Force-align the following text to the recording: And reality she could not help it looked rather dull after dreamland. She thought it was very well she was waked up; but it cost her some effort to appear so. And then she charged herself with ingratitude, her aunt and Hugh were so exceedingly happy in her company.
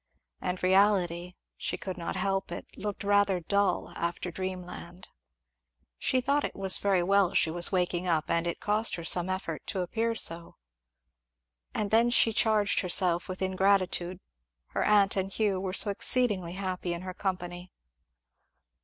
And 0.41 0.63
reality 0.63 1.35
she 1.57 1.77
could 1.77 1.95
not 1.95 2.15
help 2.15 2.51
it 2.51 2.65
looked 2.75 3.03
rather 3.03 3.39
dull 3.39 3.91
after 3.95 4.31
dreamland. 4.31 5.09
She 5.99 6.21
thought 6.21 6.43
it 6.43 6.55
was 6.55 6.79
very 6.79 7.03
well 7.03 7.35
she 7.35 7.51
was 7.51 7.71
waked 7.71 7.93
up; 8.07 8.25
but 8.25 8.47
it 8.47 8.59
cost 8.59 8.95
her 8.95 9.03
some 9.03 9.29
effort 9.29 9.61
to 9.67 9.81
appear 9.81 10.15
so. 10.15 10.55
And 11.75 11.91
then 11.91 12.09
she 12.09 12.33
charged 12.33 12.79
herself 12.79 13.29
with 13.29 13.43
ingratitude, 13.43 14.21
her 14.69 14.83
aunt 14.83 15.15
and 15.17 15.31
Hugh 15.31 15.59
were 15.61 15.71
so 15.71 15.91
exceedingly 15.91 16.53
happy 16.53 16.95
in 16.95 17.03
her 17.03 17.13
company. 17.13 17.71